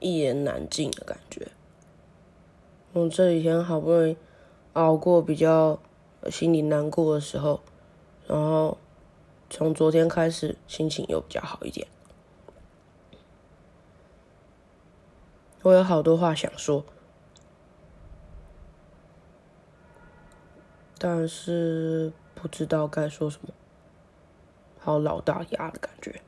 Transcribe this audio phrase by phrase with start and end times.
[0.00, 1.48] 一言难尽的感觉。
[2.92, 4.16] 我这几天好不容易
[4.72, 5.78] 熬过比较
[6.30, 7.60] 心里难过的时候，
[8.26, 8.78] 然后
[9.50, 11.86] 从昨天开始心情又比较好一点。
[15.62, 16.84] 我有好多话想说，
[20.96, 23.48] 但是不知道该说什么，
[24.78, 26.22] 好老大牙的感觉。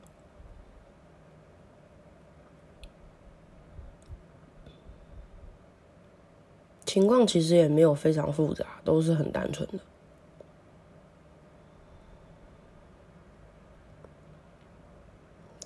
[6.89, 9.79] 情况其实也没有非常复杂，都是很单纯的，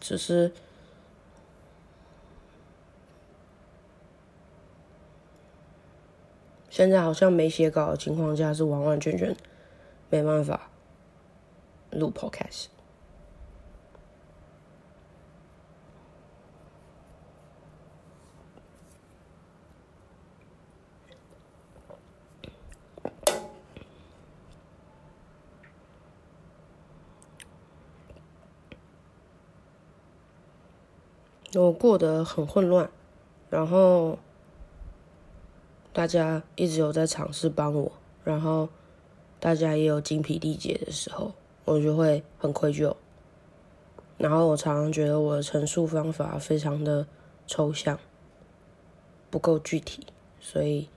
[0.01, 0.51] 只是
[6.69, 9.37] 现在好像没写稿的情况下，是完完全全
[10.11, 10.71] 没办法
[11.93, 12.67] 录 Podcast。
[31.55, 32.91] 我过得很混乱，
[33.51, 34.19] 然后
[35.93, 37.93] 大家一直有在尝试帮我，
[38.25, 38.69] 然后
[39.39, 41.33] 大家也有精疲力竭的时候，
[41.65, 42.95] 我就会很愧疚。
[44.17, 47.07] 然后我常常觉得我的陈述方法非常的
[47.47, 47.99] 抽象，
[49.31, 50.07] 不够具体，
[50.41, 50.89] 所以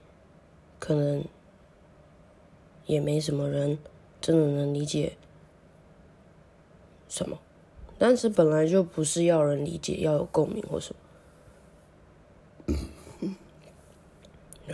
[0.78, 1.24] 可能
[2.86, 3.78] 也没什么人
[4.20, 5.16] 真的能理解
[7.08, 7.38] 什么。
[7.98, 10.94] 但是本来就不是要人理解，要有共鸣或什
[12.68, 12.74] 么。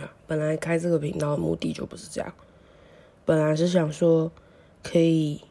[0.01, 2.33] 啊，本来开这个频道的目的就不是这样，
[3.25, 4.31] 本来是想说
[4.81, 5.41] 可以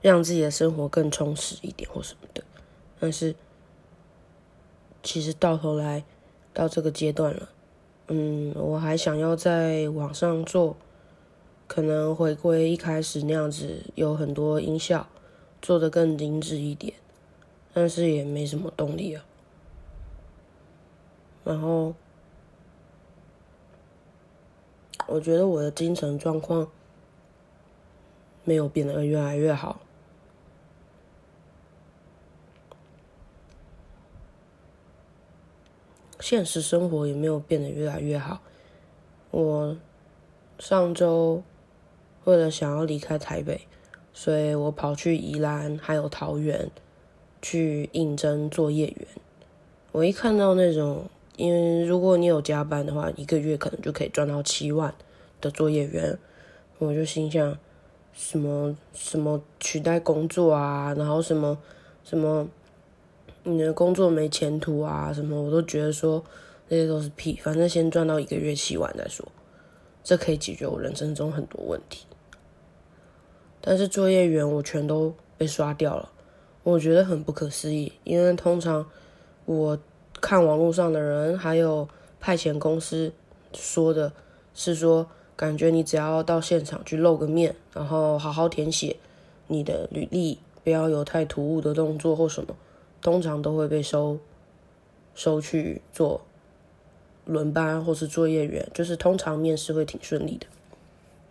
[0.00, 2.42] 让自己的生活更充实一点或什么的。
[2.98, 3.34] 但是
[5.02, 6.04] 其实到头来
[6.52, 7.48] 到这个阶段了，
[8.08, 10.76] 嗯，我还想要在网上做，
[11.66, 15.06] 可能回归一开始那样子，有很多音效。
[15.62, 16.92] 做的更精致一点，
[17.72, 19.24] 但是也没什么动力啊。
[21.44, 21.94] 然后，
[25.06, 26.68] 我觉得我的精神状况
[28.44, 29.80] 没有变得越来越好，
[36.18, 38.40] 现实生活也没有变得越来越好。
[39.30, 39.76] 我
[40.58, 41.42] 上周
[42.24, 43.68] 为了想要离开台北。
[44.14, 46.70] 所以我跑去宜兰还有桃园
[47.40, 49.06] 去应征作业员。
[49.90, 54.94] 我一看到那种，因为如果你有加班的话，一个月可能就可以赚到七万
[55.40, 56.18] 的作业员，
[56.78, 57.58] 我就心想，
[58.12, 61.58] 什么什么取代工作啊，然后什么
[62.04, 62.48] 什么
[63.44, 66.22] 你的工作没前途啊，什么我都觉得说
[66.68, 69.26] 那些都是屁，反正先赚到一个月七万再说，
[70.04, 72.06] 这可以解决我人生中很多问题。
[73.64, 76.10] 但是作业员我全都被刷掉了，
[76.64, 77.92] 我觉得很不可思议。
[78.02, 78.84] 因为通常
[79.44, 79.78] 我
[80.20, 81.88] 看网络上的人还有
[82.20, 83.12] 派遣公司
[83.54, 84.12] 说的
[84.52, 85.06] 是说，
[85.36, 88.96] 感觉你只要到现场去露个面，然后好好填写
[89.46, 92.56] 你的履历，不要有太突兀的动作或什么，
[93.00, 94.18] 通常都会被收
[95.14, 96.22] 收去做
[97.24, 100.46] 轮班或是作业员，就是通常面试会挺顺利的。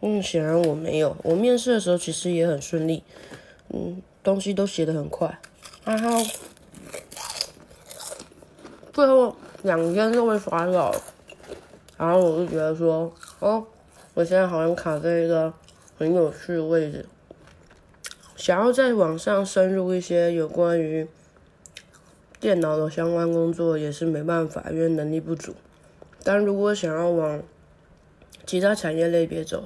[0.01, 1.15] 嗯，显然我没有。
[1.23, 3.03] 我面试的时候其实也很顺利，
[3.69, 5.39] 嗯，东西都写的很快。
[5.85, 6.23] 然后
[8.93, 11.01] 最后两天就被刷掉了。
[11.97, 13.63] 然后我就觉得说，哦，
[14.15, 15.53] 我现在好像卡在一个
[15.99, 17.05] 很有趣的位置，
[18.35, 21.07] 想要在网上深入一些有关于
[22.39, 25.53] 电脑的相关工作也是没办法，因为能力不足。
[26.23, 27.43] 但如果想要往
[28.47, 29.65] 其他产业类别走，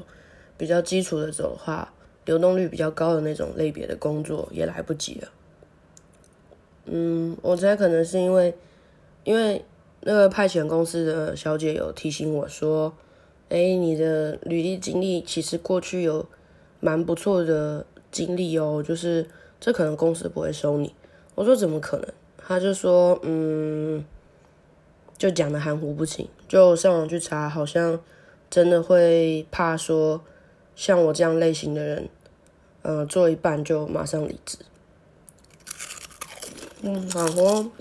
[0.57, 1.93] 比较基础的走的话，
[2.25, 5.27] 流动率比较高的那种类别的工作也来不及了。
[6.85, 8.55] 嗯，我猜可能是因为，
[9.23, 9.63] 因为
[10.01, 12.93] 那个派遣公司的小姐有提醒我说
[13.49, 16.25] ：“哎，你的履历经历其实过去有
[16.79, 19.27] 蛮不错的经历哦，就是
[19.59, 20.93] 这可能公司不会收你。”
[21.35, 24.05] 我说：“怎么可能？”他就说：“嗯，
[25.17, 27.99] 就讲的含糊不清，就上网去查，好像
[28.49, 30.21] 真的会怕说。”
[30.75, 32.09] 像我这样类型的人，
[32.83, 34.57] 嗯，做一半就马上离职。
[36.81, 37.71] 嗯，老公，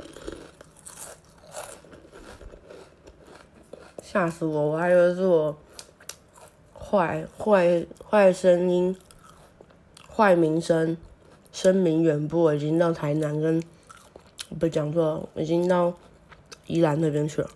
[4.00, 4.70] 吓死我！
[4.70, 5.58] 我还以为是我
[6.72, 8.96] 坏坏坏声音、
[10.08, 10.96] 坏名声、
[11.52, 13.62] 声名远播，已经到台南跟
[14.58, 15.92] 不讲错，已经到
[16.66, 17.50] 宜兰那边去了。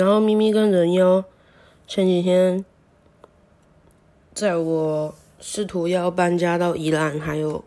[0.00, 1.22] 然后咪咪跟人妖
[1.86, 2.64] 前几天，
[4.32, 7.62] 在我试图要搬家到宜兰还有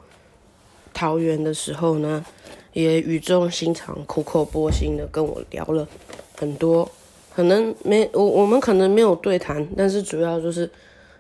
[0.96, 2.26] 桃园的时候呢，
[2.72, 5.88] 也语重心长、苦口婆心的跟我聊了
[6.36, 6.90] 很多。
[7.36, 10.68] 可能没我我们可能没有对谈，但是主要就是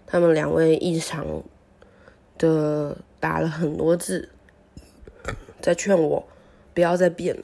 [0.08, 1.24] 他们两位异常
[2.40, 4.30] 的打了很多字，
[5.62, 6.26] 在劝我
[6.74, 7.44] 不要再变了。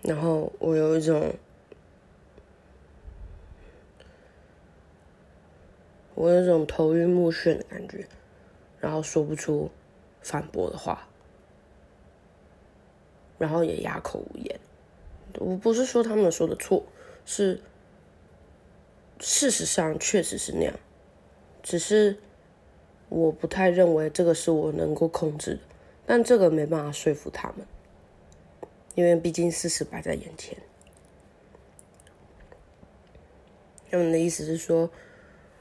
[0.00, 1.30] 然后我有一种，
[6.20, 8.06] 我有种头晕目眩的感觉，
[8.78, 9.70] 然后说不出
[10.20, 11.08] 反驳的话，
[13.38, 14.60] 然后也哑口无言。
[15.38, 16.84] 我不是说他们说的错，
[17.24, 17.62] 是
[19.18, 20.74] 事实上确实是那样，
[21.62, 22.18] 只是
[23.08, 25.60] 我不太认为这个是我能够控制的，
[26.04, 27.66] 但这个没办法说服他们。
[28.94, 30.58] 因为毕竟事实摆在眼前，
[33.90, 34.90] 他们的意思是说，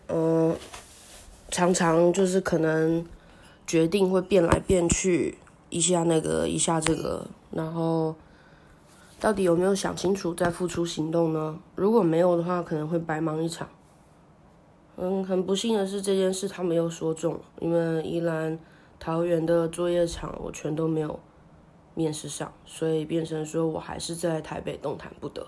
[0.10, 0.56] 嗯，
[1.50, 3.06] 常常就是可能
[3.66, 5.38] 决定会变来变去，
[5.70, 8.16] 一下那个，一下这个，然后
[9.20, 11.60] 到底有没有想清楚再付出行动呢？
[11.76, 13.70] 如果没有的话，可能会白忙一场。
[14.98, 18.60] 嗯，很不幸的是这件事他没有说中，因为宜兰
[19.00, 21.20] 桃园的作业场我全都没有。
[21.96, 25.46] 面试上，所以变成说我还是在台北动弹不得。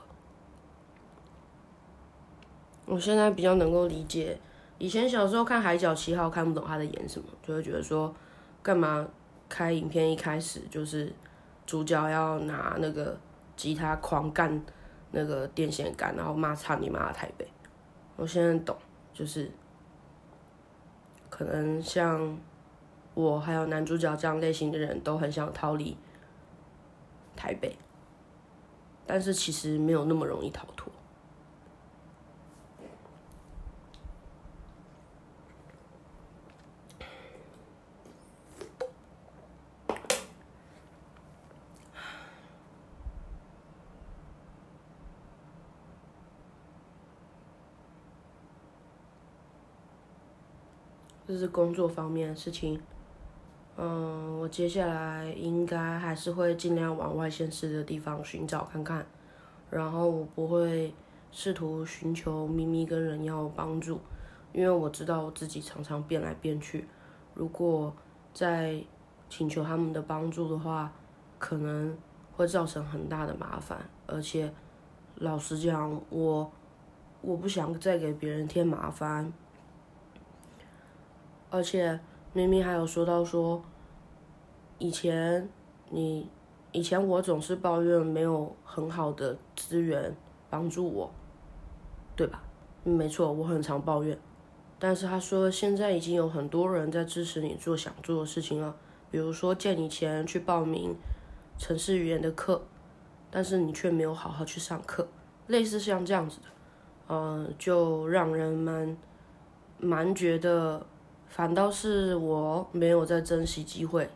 [2.85, 4.37] 我现在比较能够理解，
[4.81, 8.11] 以前小时候看《海角七号》看不懂他在演什么，就会觉得说，
[8.63, 9.07] 干嘛
[9.47, 11.13] 开影片一开始就是
[11.67, 13.15] 主角要拿那个
[13.55, 14.59] 吉他狂干
[15.11, 17.47] 那个电线杆，然后骂操你妈的台北。
[18.15, 18.75] 我现在懂，
[19.13, 19.51] 就是
[21.29, 22.35] 可能像
[23.13, 25.95] 我还有男主角这样类型的人都很想逃离。
[27.35, 27.77] 台北，
[29.05, 30.91] 但是其实没有那么容易逃脱。
[51.31, 52.77] 这是工作方面的事情。
[53.77, 59.05] 嗯，我接下来应该还是会尽量往外县市的地方寻找看看，
[59.69, 60.93] 然后我不会
[61.31, 64.01] 试图寻求咪咪跟人要帮助，
[64.51, 66.85] 因为我知道我自己常常变来变去，
[67.33, 67.95] 如果
[68.33, 68.83] 再
[69.29, 70.91] 请求他们的帮助的话，
[71.39, 71.97] 可能
[72.35, 74.53] 会造成很大的麻烦，而且
[75.15, 76.51] 老实讲，我
[77.21, 79.31] 我不想再给别人添麻烦，
[81.51, 81.99] 而且
[82.33, 83.61] 明明还有说到说。
[84.83, 85.47] 以前
[85.91, 86.27] 你
[86.71, 90.11] 以前我总是抱怨没有很好的资源
[90.49, 91.11] 帮助我，
[92.15, 92.41] 对吧？
[92.83, 94.17] 没错，我很常抱怨。
[94.79, 98.75] 但是他说现在已经有很多人在支持你做想做的事情了，
[99.11, 100.95] 比如说借你钱去报名
[101.59, 102.63] 城市语言的课，
[103.29, 105.07] 但是你却没有好好去上课，
[105.45, 106.47] 类似像这样子的，
[107.05, 108.97] 呃，就让人蛮
[109.77, 110.83] 蛮觉得，
[111.31, 114.09] 反倒是我没有在珍惜机会。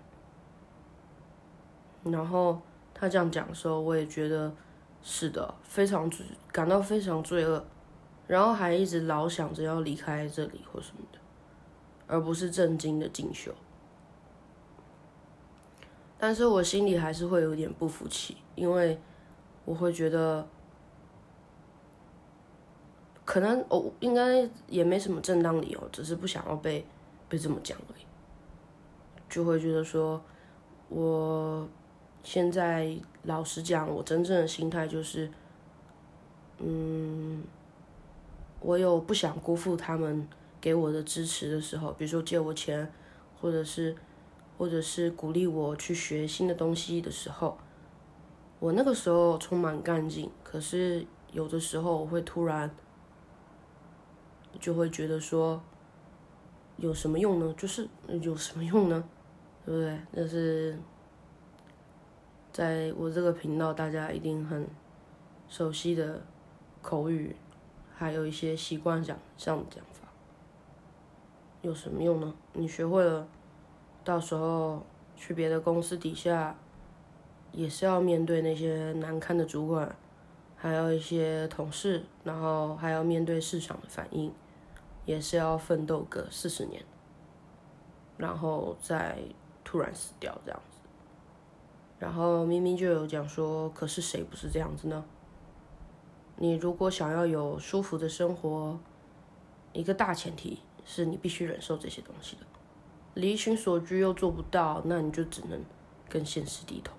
[2.04, 2.62] 然后
[2.94, 4.54] 他这样讲的时候，我也觉得
[5.02, 6.12] 是的，非常
[6.52, 7.66] 感到非常罪恶，
[8.28, 11.20] 然后还一直老想着要离开这里或什么的，
[12.06, 13.52] 而不是正经的进修。
[16.18, 19.00] 但是我心里还是会有点不服气，因为
[19.64, 20.46] 我会觉得，
[23.24, 26.86] 可能我应该也没什么正当理由，只是不想要被
[27.36, 28.06] 就这么讲而已，
[29.30, 30.22] 就会觉得说
[30.90, 31.68] 我。
[32.24, 35.30] 现在老实讲，我真正的心态就是，
[36.58, 37.44] 嗯，
[38.60, 40.28] 我有不想辜负他们
[40.60, 42.92] 给我的支持的时候，比如说借我钱，
[43.40, 43.96] 或者是，
[44.58, 47.56] 或者是鼓励我去学新的东西的时候，
[48.60, 50.28] 我那个时候充满干劲。
[50.44, 52.68] 可是有的时候我会突然，
[54.60, 55.62] 就会觉得说，
[56.78, 57.54] 有什么用呢？
[57.58, 57.88] 就是
[58.22, 59.04] 有什么用呢？
[59.66, 60.00] 对不对？
[60.12, 60.78] 那是。
[62.52, 64.66] 在我这个频道，大家一定很
[65.50, 66.22] 熟悉的
[66.82, 67.36] 口语，
[67.94, 70.08] 还有一些习惯讲上的讲法，
[71.62, 72.34] 有什么用呢？
[72.54, 73.28] 你学会了，
[74.06, 74.82] 到时候
[75.18, 76.56] 去别的公司底下
[77.52, 79.94] 也是要面对那些难堪的主管，
[80.56, 84.32] 还有一些同事，然后还要面对市场的反应，
[85.06, 86.84] 也是要奋斗个四十年，
[88.18, 89.18] 然后再
[89.64, 90.80] 突然死掉这样子。
[91.98, 95.06] 然后明明就有讲说，可是谁不是这样子呢？
[96.38, 98.78] 你如果想要有舒服的生活，
[99.72, 102.42] 一个大前提是你必须忍受这些东西的。
[103.14, 105.64] 离群所居又做不到，那你就只能
[106.10, 106.94] 跟现实低头。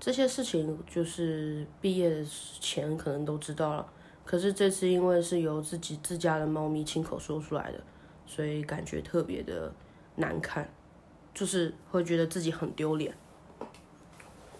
[0.00, 2.24] 这些事情就是毕业
[2.58, 3.92] 前可能都知道了，
[4.24, 7.82] 可是这次因为是由自己自家的猫咪亲口说出来的，
[8.26, 9.72] 所以感觉特别的
[10.16, 10.68] 难看，
[11.34, 13.14] 就是会觉得自己很丢脸。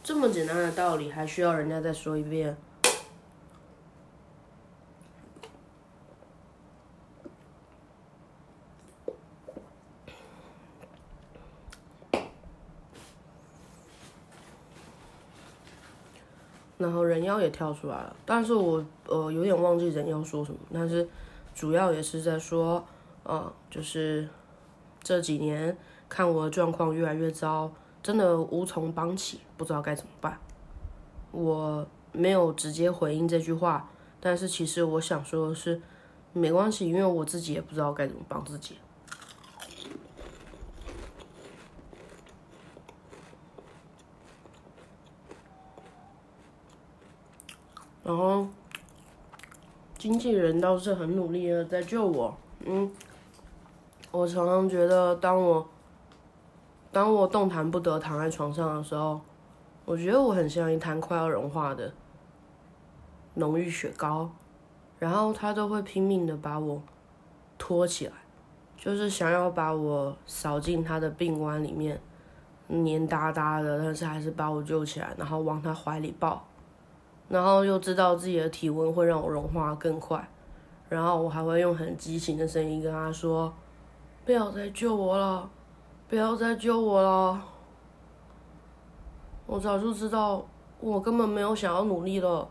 [0.03, 2.57] 这么简单的道理，还需要人家再说一遍？
[16.81, 21.07] 然后人妖也跳出来了，但是我呃有点忘记人妖说什么，但是
[21.55, 22.83] 主要也是在说，
[23.23, 24.27] 呃，就是
[25.03, 25.77] 这几年
[26.09, 27.71] 看我的状况越来越糟，
[28.03, 30.39] 真的无从帮起，不知道该怎么办。
[31.33, 35.79] 我没有直接回应这句话，但是其实我想说的是，
[36.33, 38.77] 没关系，因为我自己也不知道该怎么帮自己。
[48.03, 48.47] 然后，
[49.99, 52.35] 经纪人倒是很努力的在救我。
[52.65, 52.91] 嗯，
[54.11, 55.69] 我常常觉得，当我
[56.91, 59.21] 当我动弹不得躺在床上的时候，
[59.85, 61.93] 我觉得我很像一滩快要融化的
[63.35, 64.31] 浓郁雪糕，
[64.99, 66.83] 然后他都会拼命的把我
[67.59, 68.13] 托起来，
[68.77, 72.01] 就是想要把我扫进他的病湾里面，
[72.67, 76.43] 黏哒哒的，但是还是把我救起来，然后往他怀里抱。
[77.31, 80.29] 然后又知道自己的体温会让我融化更快，
[80.89, 83.55] 然后我还会用很激情的声音跟他说
[84.27, 85.49] ：“不要再救我了，
[86.09, 87.41] 不要再救我了。”
[89.47, 90.45] 我早就知道，
[90.81, 92.49] 我根本没有想要努力了。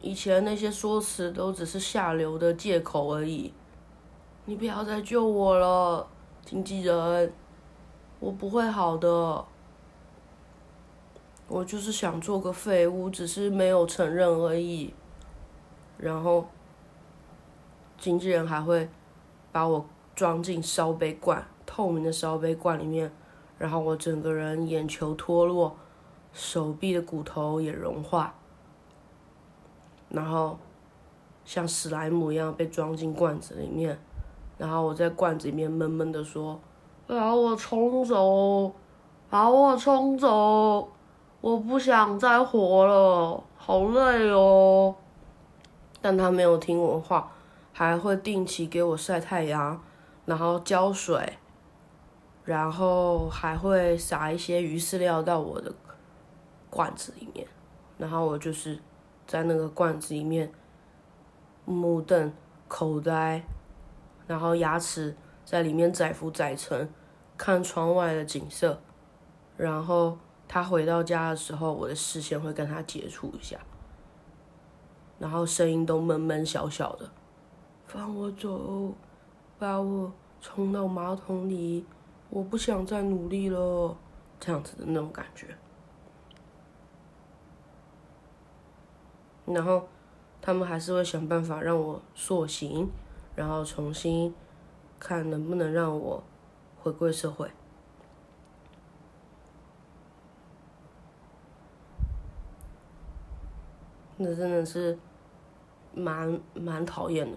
[0.00, 3.52] 以前那些说辞都只是下流的借口而已。
[4.44, 6.06] 你不要再救我了，
[6.44, 7.32] 经纪人，
[8.20, 9.44] 我不会好的。
[11.52, 14.94] 我就是想做个废物，只是没有承认而已。
[15.98, 16.46] 然后，
[17.98, 18.88] 经纪人还会
[19.52, 23.12] 把我装进烧杯罐，透明的烧杯罐里面，
[23.58, 25.76] 然后我整个人眼球脱落，
[26.32, 28.34] 手臂的骨头也融化，
[30.08, 30.58] 然后
[31.44, 34.00] 像史莱姆一样被装进罐子里面，
[34.56, 36.58] 然后我在罐子里面闷闷的说
[37.06, 38.72] ：“把我冲走，
[39.28, 40.88] 把我冲走。”
[41.42, 44.94] 我不想再活了，好累哦。
[46.00, 47.32] 但他没有听我话，
[47.72, 49.82] 还会定期给我晒太阳，
[50.24, 51.36] 然后浇水，
[52.44, 55.74] 然后还会撒一些鱼饲料到我的
[56.70, 57.44] 罐子里面，
[57.98, 58.78] 然后我就是
[59.26, 60.52] 在那个罐子里面
[61.64, 62.32] 目瞪
[62.68, 63.42] 口呆，
[64.28, 66.88] 然后牙齿在里面载浮载沉，
[67.36, 68.80] 看窗外的景色，
[69.56, 70.16] 然后。
[70.52, 73.58] 他回到家的时候，我的视线会跟他接触一下，
[75.18, 77.10] 然后声音都闷闷小小的，
[77.86, 78.92] 放我走，
[79.58, 81.86] 把我冲到马桶里，
[82.28, 83.96] 我不想再努力了，
[84.38, 85.56] 这样子的那种感觉。
[89.46, 89.88] 然后
[90.42, 92.90] 他们还是会想办法让我塑形，
[93.34, 94.34] 然后重新
[95.00, 96.22] 看能不能让我
[96.78, 97.50] 回归社会。
[104.22, 104.96] 那真的是
[105.94, 107.36] 蛮蛮讨厌的，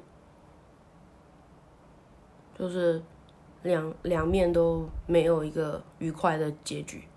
[2.58, 3.02] 就是
[3.64, 7.08] 两两面都没有一个愉快的结局，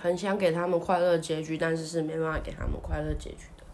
[0.00, 3.64] 很想给他们快乐结局，但是是没办法给他们快乐结局的。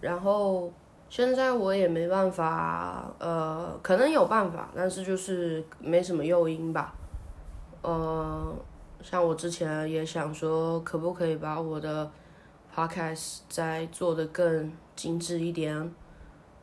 [0.00, 0.70] 然后
[1.08, 6.94] 现在我也没办法，呃，可能有办法，但是就是没什么诱因吧，
[7.82, 8.54] 呃。
[9.02, 12.10] 像我之前也想说，可不可以把我的
[12.74, 15.92] podcast 再做的更精致一点？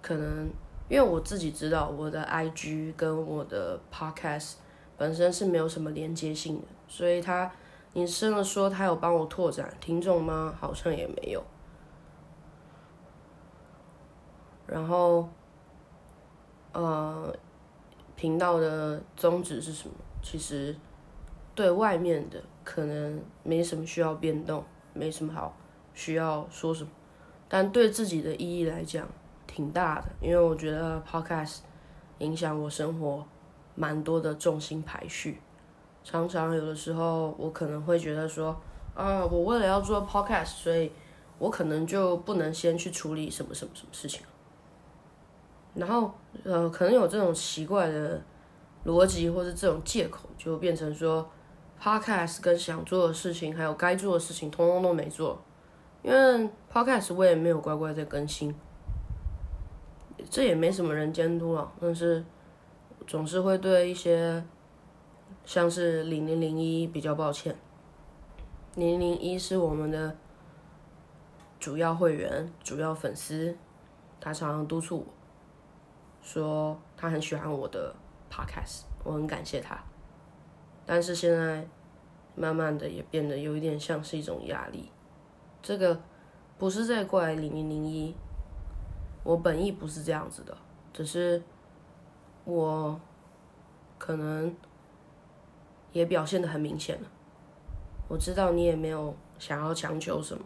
[0.02, 0.50] 可能
[0.90, 4.54] 因为我自己知道我的 IG 跟我的 podcast
[4.98, 7.52] 本身是没有什么连接性的，所以他
[7.94, 10.54] 你真的说他有帮我拓展听众吗？
[10.60, 11.44] 好像也没有。
[14.68, 15.30] 然后，
[16.74, 17.34] 呃，
[18.16, 19.94] 频道的宗旨是什么？
[20.22, 20.76] 其实
[21.56, 25.56] 对外面的可能没什么需要变动，没什么好
[25.94, 26.90] 需要说什么，
[27.48, 29.08] 但对自己的意义来讲
[29.48, 31.60] 挺大的，因为我觉得 podcast
[32.20, 33.26] 影响我生活
[33.74, 35.40] 蛮多的重心排序。
[36.04, 38.56] 常常有的时候我可能会觉得说，
[38.94, 40.92] 啊，我为了要做 podcast，所以
[41.40, 44.22] 我可能就不能先去处理什么什么什么事情。
[45.74, 46.14] 然后
[46.44, 48.22] 呃，可能有这种奇怪的。
[48.86, 51.28] 逻辑或者这种借口，就变成说
[51.86, 55.40] ，podcast 跟想做的事情，还有该做的事情，通通都没做。
[56.02, 58.56] 因为 podcast 我也没有乖乖在更新，
[60.32, 61.72] 这也没什么人监督了。
[61.80, 62.26] 但是
[63.06, 64.44] 总是会对一些
[65.46, 67.56] 像是零零零一比较抱歉。
[68.74, 70.18] 零零一是我们的
[71.60, 73.56] 主要会员、主要粉丝，
[74.20, 75.06] 他常常督促我
[76.24, 77.94] 说他很喜欢我的。
[78.28, 79.82] Podcast，我很感谢他，
[80.86, 81.68] 但是现在
[82.36, 84.92] 慢慢的也变得有一点像是一种压力。
[85.62, 86.00] 这个
[86.58, 88.16] 不是在怪零零零一，
[89.24, 90.58] 我本意不是这样子的，
[90.94, 91.42] 只是
[92.44, 93.00] 我
[93.98, 94.56] 可能
[95.92, 97.08] 也表现的很明显了。
[98.08, 100.46] 我知道你也没有想要强求什么。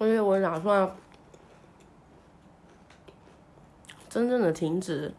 [0.00, 0.90] 因为我打算
[4.08, 5.12] 真正的停止，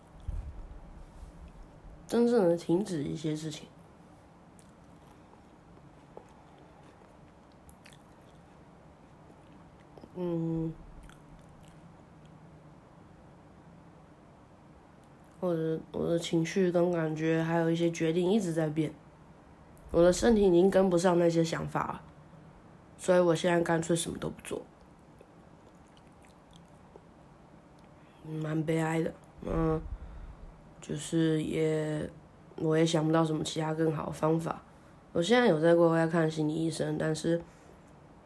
[2.08, 3.68] 真正的停止一些事情。
[10.16, 10.74] 嗯，
[15.40, 18.92] 我的我的情绪跟感觉，还有一些决定一直在变，
[19.92, 22.02] 我的身体已经跟不上那些想法了，
[22.98, 24.62] 所以我现在干脆什么都不做。
[28.30, 29.14] 蛮悲哀的，
[29.46, 29.80] 嗯，
[30.80, 32.10] 就是也，
[32.58, 34.62] 我也想不到什么其他更好的方法。
[35.14, 37.42] 我现在有在国外看心理医生，但是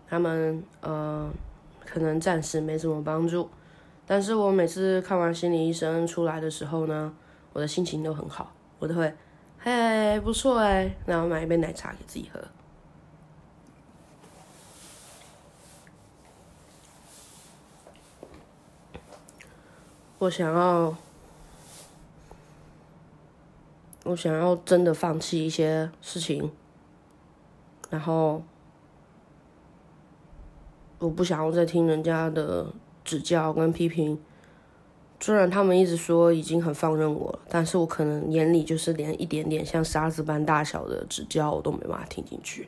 [0.08, 1.30] 他们呃，
[1.86, 3.50] 可能暂时没什么帮助。
[4.06, 7.12] 但是我每次看完心理医生出来的时候呢，
[7.54, 9.12] 我的心情都很好，我都会，
[9.58, 12.40] 嘿，不错哎，然后买一杯奶茶给自己喝。
[20.26, 20.96] 我想要，
[24.06, 26.52] 我想要真的放弃一些事情，
[27.92, 28.42] 然后
[30.98, 34.20] 我不想要再听人家的指教跟批评。
[35.20, 42.68] 虽然他们一直说已经很放任我了，但是我可能眼里就是连一点点像沙子般大小的指教我都没办法听进去。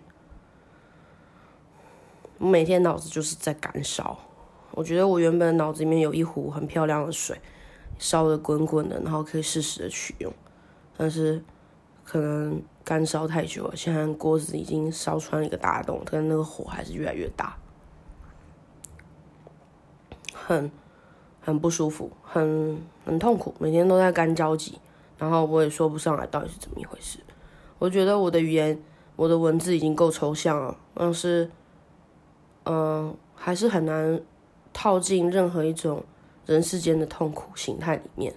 [2.38, 4.27] 我每天脑子就是在干烧。
[4.78, 7.42] 我觉得我原本脑子里面有一壶很漂亮的水，
[7.98, 10.32] 烧的滚滚的，然后可以适时的取用。
[10.96, 11.44] 但是
[12.04, 17.58] 可能干烧太久了，现在锅子已经烧穿了一个大洞，但那个火还是越来越大，
[20.32, 20.72] 很
[21.42, 24.78] 很不舒服，很很痛苦，每天都在干着急，
[25.18, 27.18] 然后我也说不上来到底是怎么一回事。
[27.80, 28.80] 我觉得我的语言，
[29.16, 31.50] 我的文字已经够抽象了，但是，
[32.66, 34.22] 嗯，还是很难。
[34.80, 36.04] 套进任何一种
[36.46, 38.32] 人世间的痛苦形态里面，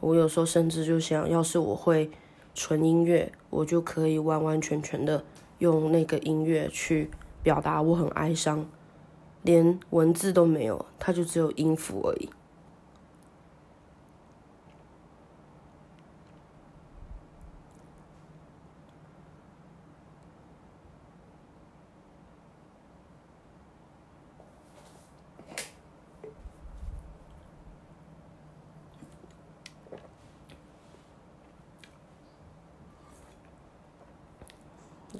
[0.00, 2.10] 我有时候甚至就想，要是我会
[2.52, 5.22] 纯音乐，我就可以完完全全的
[5.60, 7.08] 用那个音乐去
[7.44, 8.66] 表达我很哀伤，
[9.42, 12.28] 连文字都没有，它就只有音符而已。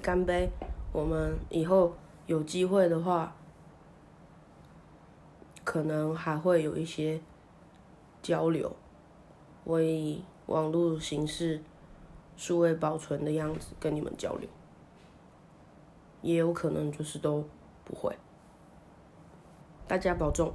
[0.02, 0.50] 干杯！
[0.90, 1.94] 我们以后
[2.26, 3.36] 有机会的话，
[5.62, 7.20] 可能还会有一些
[8.20, 8.74] 交流。
[9.62, 11.62] 我以网络形式、
[12.36, 14.48] 数位保存的样子跟你们交流，
[16.20, 17.48] 也有可能就是都
[17.84, 18.18] 不会。
[19.86, 20.52] 大家保重，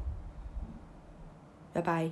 [1.71, 2.12] 拜拜。